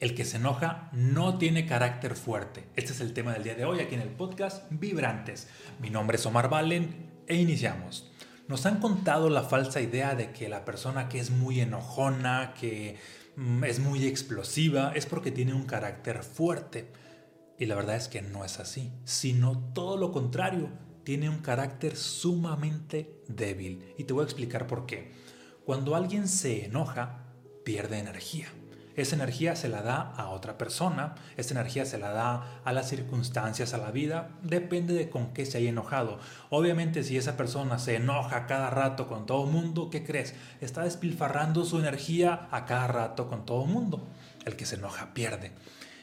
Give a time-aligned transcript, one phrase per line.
[0.00, 2.66] El que se enoja no tiene carácter fuerte.
[2.74, 5.46] Este es el tema del día de hoy aquí en el podcast Vibrantes.
[5.78, 8.10] Mi nombre es Omar Valen e iniciamos.
[8.48, 12.96] Nos han contado la falsa idea de que la persona que es muy enojona, que
[13.36, 16.90] mm, es muy explosiva, es porque tiene un carácter fuerte.
[17.58, 20.70] Y la verdad es que no es así, sino todo lo contrario,
[21.04, 23.92] tiene un carácter sumamente débil.
[23.98, 25.12] Y te voy a explicar por qué.
[25.66, 27.26] Cuando alguien se enoja,
[27.64, 28.48] pierde energía.
[29.00, 32.90] Esa energía se la da a otra persona, esa energía se la da a las
[32.90, 36.18] circunstancias, a la vida, depende de con qué se haya enojado.
[36.50, 40.34] Obviamente si esa persona se enoja cada rato con todo el mundo, ¿qué crees?
[40.60, 44.06] Está despilfarrando su energía a cada rato con todo el mundo.
[44.44, 45.52] El que se enoja pierde.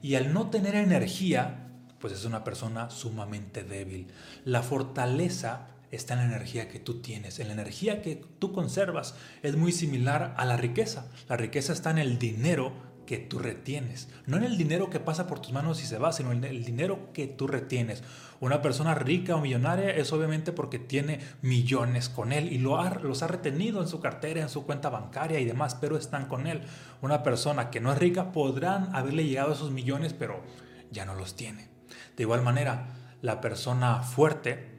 [0.00, 1.66] Y al no tener energía,
[1.98, 4.08] pues es una persona sumamente débil.
[4.46, 9.14] La fortaleza está en la energía que tú tienes, en la energía que tú conservas.
[9.42, 11.08] Es muy similar a la riqueza.
[11.28, 14.10] La riqueza está en el dinero que tú retienes.
[14.26, 16.62] No en el dinero que pasa por tus manos y se va, sino en el
[16.62, 18.04] dinero que tú retienes.
[18.38, 23.22] Una persona rica o millonaria es obviamente porque tiene millones con él y lo los
[23.22, 26.60] ha retenido en su cartera, en su cuenta bancaria y demás, pero están con él.
[27.00, 30.42] Una persona que no es rica podrán haberle llegado esos millones, pero
[30.90, 31.68] ya no los tiene.
[32.14, 32.88] De igual manera,
[33.22, 34.77] la persona fuerte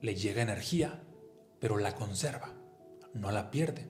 [0.00, 1.00] le llega energía,
[1.58, 2.52] pero la conserva,
[3.14, 3.86] no la pierde.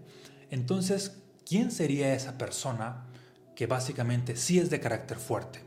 [0.50, 3.06] Entonces, ¿quién sería esa persona
[3.55, 5.61] que básicamente sí es de carácter fuerte?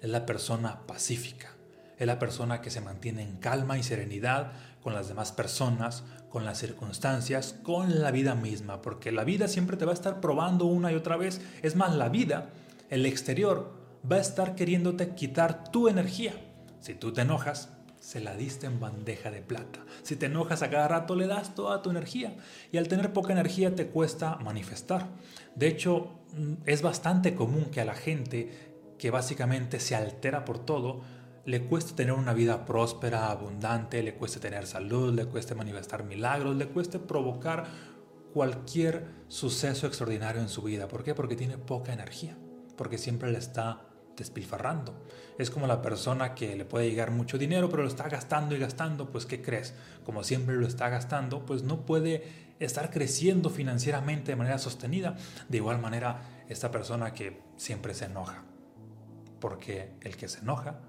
[0.00, 1.48] Es la persona pacífica,
[1.98, 6.44] es la persona que se mantiene en calma y serenidad con las demás personas, con
[6.44, 10.64] las circunstancias, con la vida misma, porque la vida siempre te va a estar probando
[10.66, 11.40] una y otra vez.
[11.62, 12.50] Es más, la vida,
[12.90, 13.72] el exterior,
[14.10, 16.34] va a estar queriéndote quitar tu energía.
[16.80, 17.68] Si tú te enojas,
[18.02, 19.78] se la diste en bandeja de plata.
[20.02, 22.36] Si te enojas a cada rato, le das toda tu energía.
[22.72, 25.08] Y al tener poca energía te cuesta manifestar.
[25.54, 30.58] De hecho, mm, es bastante común que a la gente que básicamente se altera por
[30.58, 31.02] todo,
[31.44, 36.56] le cueste tener una vida próspera, abundante, le cueste tener salud, le cueste manifestar milagros,
[36.56, 37.66] le cueste provocar
[38.34, 40.88] cualquier suceso extraordinario en su vida.
[40.88, 41.14] ¿Por qué?
[41.14, 42.36] Porque tiene poca energía,
[42.76, 43.91] porque siempre le está
[44.22, 44.94] despilfarrando.
[45.38, 48.58] Es como la persona que le puede llegar mucho dinero, pero lo está gastando y
[48.58, 49.74] gastando, pues ¿qué crees?
[50.04, 55.16] Como siempre lo está gastando, pues no puede estar creciendo financieramente de manera sostenida.
[55.48, 58.44] De igual manera, esta persona que siempre se enoja,
[59.40, 60.80] porque el que se enoja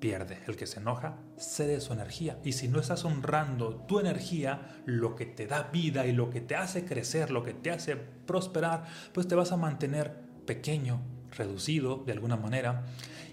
[0.00, 2.38] pierde, el que se enoja cede su energía.
[2.42, 6.40] Y si no estás honrando tu energía, lo que te da vida y lo que
[6.40, 10.12] te hace crecer, lo que te hace prosperar, pues te vas a mantener
[10.44, 11.00] pequeño,
[11.36, 12.84] reducido de alguna manera.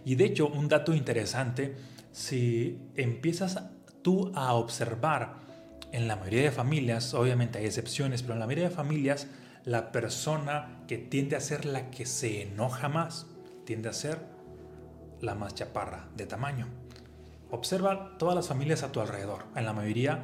[0.05, 1.75] Y de hecho, un dato interesante,
[2.11, 3.61] si empiezas
[4.01, 5.35] tú a observar
[5.91, 9.27] en la mayoría de familias, obviamente hay excepciones, pero en la mayoría de familias,
[9.65, 13.27] la persona que tiende a ser la que se enoja más,
[13.65, 14.19] tiende a ser
[15.21, 16.67] la más chaparra de tamaño.
[17.51, 19.45] Observa todas las familias a tu alrededor.
[19.55, 20.19] En la mayoría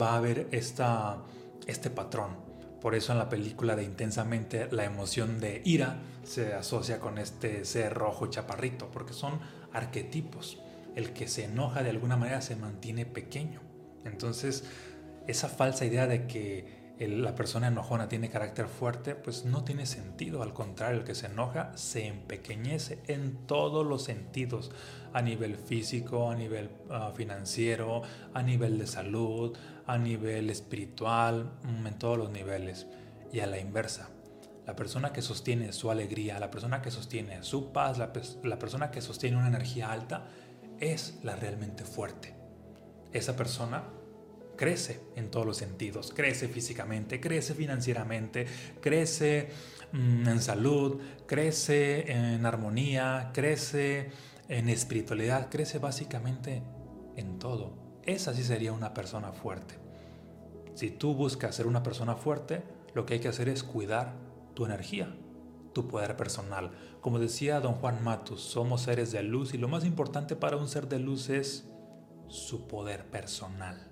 [0.00, 1.18] va a haber esta,
[1.66, 2.36] este patrón.
[2.82, 7.64] Por eso en la película de Intensamente la emoción de ira se asocia con este
[7.64, 9.38] ser rojo chaparrito, porque son
[9.72, 10.58] arquetipos.
[10.96, 13.60] El que se enoja de alguna manera se mantiene pequeño.
[14.04, 14.64] Entonces,
[15.28, 20.42] esa falsa idea de que la persona enojona tiene carácter fuerte, pues no tiene sentido.
[20.42, 24.70] Al contrario, el que se enoja se empequeñece en todos los sentidos,
[25.12, 28.02] a nivel físico, a nivel ah, financiero,
[28.34, 32.86] a nivel de salud, a nivel espiritual, mm, en todos los niveles.
[33.32, 34.10] Y a la inversa,
[34.66, 38.12] la persona que sostiene su alegría, la persona que sostiene su paz, la,
[38.44, 40.26] la persona que sostiene una energía alta,
[40.78, 42.34] es la realmente fuerte.
[43.12, 43.84] Esa persona
[44.62, 48.46] crece en todos los sentidos, crece físicamente, crece financieramente,
[48.80, 49.48] crece
[49.90, 54.12] mm, en salud, crece en armonía, crece
[54.48, 56.62] en espiritualidad, crece básicamente
[57.16, 57.72] en todo.
[58.04, 59.74] Esa sí sería una persona fuerte.
[60.74, 62.62] Si tú buscas ser una persona fuerte,
[62.94, 64.14] lo que hay que hacer es cuidar
[64.54, 65.12] tu energía,
[65.72, 66.70] tu poder personal.
[67.00, 70.68] Como decía don Juan Matus, somos seres de luz y lo más importante para un
[70.68, 71.68] ser de luz es
[72.28, 73.91] su poder personal.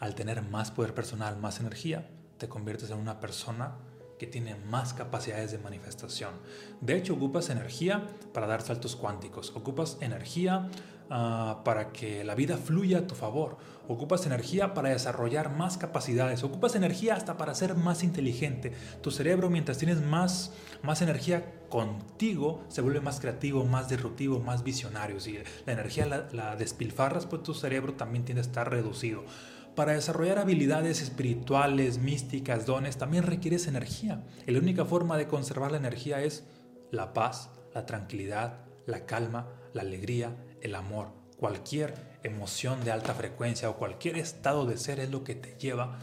[0.00, 3.76] Al tener más poder personal, más energía, te conviertes en una persona
[4.18, 6.34] que tiene más capacidades de manifestación.
[6.80, 10.68] De hecho, ocupas energía para dar saltos cuánticos, ocupas energía
[11.10, 13.58] Ah, para que la vida fluya a tu favor.
[13.88, 16.42] Ocupas energía para desarrollar más capacidades.
[16.42, 18.72] Ocupas energía hasta para ser más inteligente.
[19.02, 20.52] Tu cerebro, mientras tienes más,
[20.82, 25.20] más energía contigo, se vuelve más creativo, más disruptivo, más visionario.
[25.20, 29.24] Si la energía la, la despilfarras, pues tu cerebro también tiende a estar reducido.
[29.74, 34.22] Para desarrollar habilidades espirituales, místicas, dones, también requieres energía.
[34.46, 36.44] Y la única forma de conservar la energía es
[36.92, 41.08] la paz, la tranquilidad, la calma, la alegría, el amor.
[41.38, 45.98] Cualquier emoción de alta frecuencia o cualquier estado de ser es lo que te lleva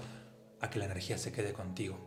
[0.59, 1.97] a que la energía se quede contigo.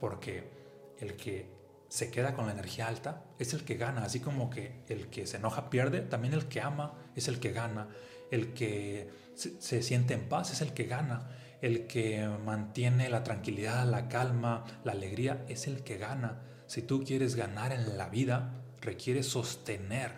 [0.00, 0.50] Porque
[0.98, 1.48] el que
[1.88, 5.26] se queda con la energía alta es el que gana, así como que el que
[5.26, 7.88] se enoja pierde, también el que ama es el que gana,
[8.32, 11.28] el que se, siente en paz es el que gana,
[11.60, 16.40] el que mantiene la tranquilidad, la calma, la alegría es el que gana.
[16.66, 20.12] Si tú quieres ganar en la vida, requiere sostener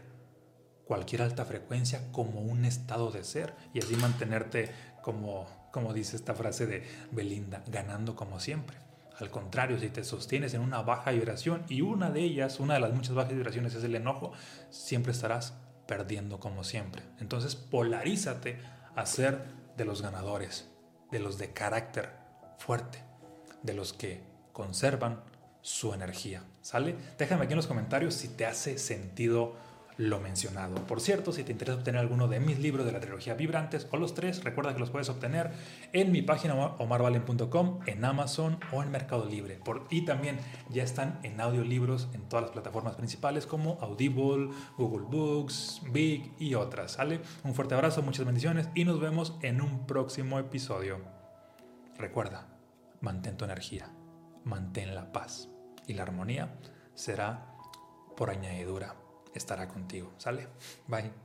[0.85, 4.71] cualquier alta frecuencia como un estado de ser y así mantenerte
[5.03, 8.77] como, como dice esta frase de Belinda, ganando como siempre.
[9.19, 12.81] Al contrario, si te sostienes en una baja vibración y una de ellas, una de
[12.81, 14.33] las muchas bajas vibraciones es el enojo,
[14.71, 15.55] siempre estarás
[15.87, 17.03] perdiendo como siempre.
[17.21, 18.59] Entonces polarízate
[18.95, 19.43] a ser
[19.77, 20.69] de los ganadores,
[21.11, 22.11] de los de carácter
[22.59, 23.03] fuerte,
[23.63, 24.23] de los que
[24.53, 25.23] conservan
[25.61, 26.43] su energía.
[26.61, 26.97] ¿Sale?
[27.19, 29.57] Déjame aquí en los comentarios si te hace sentido
[29.97, 30.75] lo mencionado.
[30.87, 33.97] Por cierto, si te interesa obtener alguno de mis libros de la trilogía Vibrantes o
[33.97, 35.53] los tres, recuerda que los puedes obtener
[35.93, 39.57] en mi página omarvalen.com, en Amazon o en Mercado Libre.
[39.57, 40.39] Por, y también
[40.71, 46.55] ya están en audiolibros en todas las plataformas principales como Audible, Google Books, Big y
[46.55, 46.93] otras.
[46.93, 47.21] ¿Sale?
[47.45, 50.99] Un fuerte abrazo, muchas bendiciones y nos vemos en un próximo episodio.
[51.99, 52.49] Recuerda,
[53.01, 53.93] mantén tu energía,
[54.45, 55.49] mantén la paz
[55.87, 56.59] y la armonía
[56.95, 57.55] será
[58.17, 59.04] por añadidura
[59.39, 60.13] estará contigo.
[60.19, 60.49] ¿Sale?
[60.87, 61.24] Bye.